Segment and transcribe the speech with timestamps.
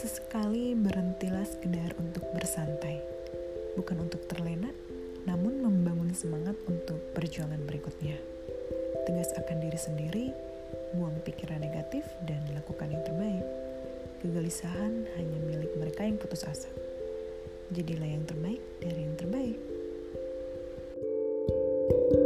[0.00, 3.04] Sesekali berhentilah sekedar untuk bersantai,
[3.76, 4.72] bukan untuk terlena,
[5.28, 8.16] namun membangun semangat untuk perjuangan berikutnya.
[9.04, 10.26] Tegas akan diri sendiri,
[10.96, 13.44] buang pikiran negatif, dan lakukan yang terbaik.
[14.24, 16.72] Kegelisahan hanya milik mereka yang putus asa.
[17.68, 19.60] Jadilah yang terbaik dari yang terbaik.
[21.90, 22.19] thank you